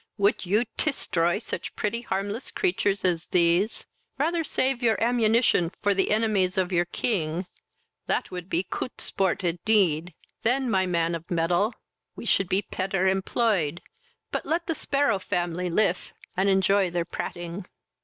would 0.17 0.47
you 0.47 0.65
testroy 0.77 1.37
such 1.37 1.75
pretty 1.75 2.01
harmless 2.01 2.49
creatures 2.49 3.05
as 3.05 3.27
these? 3.27 3.85
Rather 4.17 4.43
save 4.43 4.81
your 4.81 4.99
ammunition 4.99 5.71
for 5.79 5.93
the 5.93 6.09
enemies 6.09 6.57
of 6.57 6.71
your 6.71 6.85
king 6.85 7.45
that 8.07 8.31
would 8.31 8.49
be 8.49 8.63
coot 8.67 8.99
sport 8.99 9.43
indeed! 9.43 10.15
then, 10.41 10.67
my 10.67 10.87
man 10.87 11.13
of 11.13 11.29
mettle, 11.29 11.71
we 12.15 12.25
should 12.25 12.49
be 12.49 12.63
petter 12.63 13.05
employed; 13.05 13.79
but 14.31 14.43
let 14.43 14.65
the 14.65 14.73
sparrow 14.73 15.19
family 15.19 15.69
lif, 15.69 16.15
and 16.35 16.49
enjoy 16.49 16.89
their 16.89 17.05
prating." 17.05 17.67